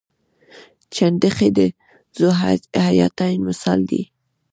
[0.93, 1.59] چنډخې د
[2.19, 4.01] ذوحیاتین مثال دی